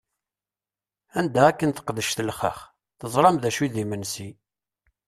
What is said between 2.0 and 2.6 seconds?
telxex,